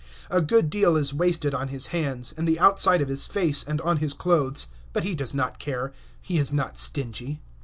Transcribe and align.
A 0.31 0.41
good 0.41 0.71
deal 0.71 0.95
is 0.95 1.13
wasted 1.13 1.53
on 1.53 1.67
his 1.67 1.85
hands, 1.93 2.33
and 2.35 2.47
the 2.47 2.59
outside 2.59 3.01
of 3.01 3.07
his 3.07 3.27
face, 3.27 3.63
and 3.63 3.79
on 3.81 3.97
his 3.97 4.15
clothes, 4.15 4.65
but 4.93 5.03
he 5.03 5.13
does 5.13 5.35
not 5.35 5.59
care; 5.59 5.93
he 6.19 6.39
is 6.39 6.51
not 6.51 6.75
stingy. 6.75 7.39